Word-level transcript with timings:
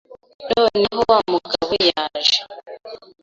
noneho 0.53 1.01
wa 1.11 1.19
mugabo 1.31 1.73
yaje 1.89 2.39